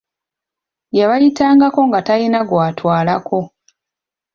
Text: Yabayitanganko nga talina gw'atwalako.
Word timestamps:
Yabayitanganko 0.97 1.79
nga 1.87 1.99
talina 2.07 2.39
gw'atwalako. 2.49 3.39